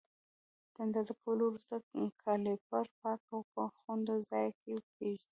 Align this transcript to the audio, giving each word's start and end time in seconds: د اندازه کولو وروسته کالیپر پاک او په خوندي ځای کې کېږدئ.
د 0.73 0.75
اندازه 0.85 1.13
کولو 1.21 1.43
وروسته 1.47 1.75
کالیپر 2.23 2.85
پاک 2.99 3.21
او 3.33 3.39
په 3.53 3.63
خوندي 3.77 4.17
ځای 4.29 4.47
کې 4.61 4.73
کېږدئ. 4.95 5.15